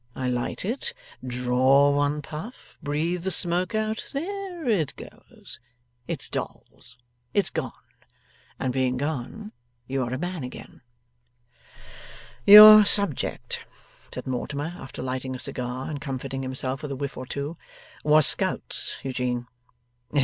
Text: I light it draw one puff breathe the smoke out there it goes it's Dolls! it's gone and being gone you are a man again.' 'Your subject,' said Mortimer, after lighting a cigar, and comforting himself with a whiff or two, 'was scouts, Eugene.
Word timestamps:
I 0.15 0.29
light 0.29 0.65
it 0.65 0.95
draw 1.23 1.91
one 1.95 2.23
puff 2.23 2.79
breathe 2.81 3.21
the 3.23 3.29
smoke 3.29 3.75
out 3.75 4.07
there 4.13 4.67
it 4.67 4.95
goes 4.95 5.59
it's 6.07 6.27
Dolls! 6.27 6.97
it's 7.35 7.51
gone 7.51 7.71
and 8.59 8.73
being 8.73 8.97
gone 8.97 9.51
you 9.85 10.01
are 10.01 10.11
a 10.11 10.17
man 10.17 10.43
again.' 10.43 10.81
'Your 12.47 12.83
subject,' 12.83 13.63
said 14.11 14.25
Mortimer, 14.25 14.73
after 14.75 15.03
lighting 15.03 15.35
a 15.35 15.37
cigar, 15.37 15.87
and 15.87 16.01
comforting 16.01 16.41
himself 16.41 16.81
with 16.81 16.89
a 16.89 16.95
whiff 16.95 17.15
or 17.15 17.27
two, 17.27 17.55
'was 18.03 18.25
scouts, 18.25 18.95
Eugene. 19.03 19.45